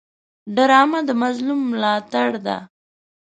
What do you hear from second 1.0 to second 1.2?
د